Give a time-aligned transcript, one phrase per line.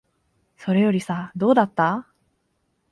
[0.57, 2.07] それよりさ、どうだった？